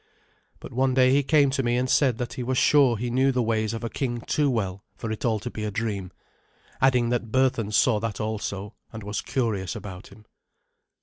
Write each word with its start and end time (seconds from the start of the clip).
But 0.59 0.73
one 0.73 0.95
day 0.95 1.11
he 1.11 1.21
came 1.21 1.51
to 1.51 1.61
me 1.61 1.77
and 1.77 1.87
said 1.87 2.17
that 2.17 2.33
he 2.33 2.41
was 2.41 2.57
sure 2.57 2.97
he 2.97 3.11
knew 3.11 3.31
the 3.31 3.43
ways 3.43 3.71
of 3.71 3.83
a 3.83 3.89
king 3.91 4.19
too 4.21 4.49
well 4.49 4.83
for 4.95 5.11
it 5.11 5.23
all 5.23 5.37
to 5.39 5.51
be 5.51 5.63
a 5.63 5.69
dream, 5.69 6.11
adding 6.81 7.09
that 7.09 7.31
Berthun 7.31 7.71
saw 7.71 7.99
that 7.99 8.19
also, 8.19 8.73
and 8.91 9.03
was 9.03 9.21
curious 9.21 9.75
about 9.75 10.07
him. 10.07 10.25